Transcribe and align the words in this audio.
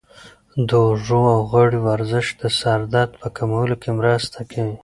د 0.67 0.69
اوږو 0.85 1.21
او 1.35 1.41
غاړې 1.51 1.79
ورزش 1.87 2.27
د 2.41 2.43
سر 2.59 2.79
درد 2.93 3.11
په 3.21 3.27
کمولو 3.37 3.75
کې 3.81 3.89
مرسته 3.99 4.37
کوي. 4.51 4.75